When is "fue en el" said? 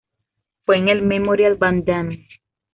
0.65-1.03